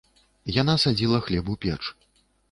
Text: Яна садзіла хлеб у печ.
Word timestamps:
Яна 0.61 0.73
садзіла 0.83 1.19
хлеб 1.25 1.51
у 1.53 1.55
печ. 1.65 1.79